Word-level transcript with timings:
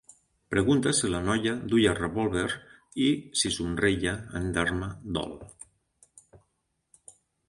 Pregunta 0.51 0.91
si 0.99 1.07
la 1.15 1.19
noia 1.25 1.51
duia 1.73 1.91
revòlver 1.99 2.45
i 3.07 3.09
si 3.41 3.51
somreia 3.57 4.13
en 4.41 4.47
dar-me 4.55 4.87
dol. 5.19 5.37